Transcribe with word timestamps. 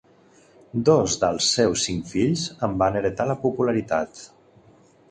Dos 0.89 1.17
dels 1.25 1.51
seus 1.57 1.85
cinc 1.89 2.09
fills 2.15 2.47
en 2.69 2.75
van 2.83 2.99
heretar 3.03 3.31
la 3.35 3.39
popularitat. 3.47 4.29